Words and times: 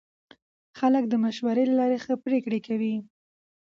خلک 0.79 1.03
د 1.09 1.13
مشورې 1.23 1.63
له 1.67 1.75
لارې 1.79 1.97
ښه 2.03 2.13
پرېکړې 2.25 2.59
کوي 2.67 2.95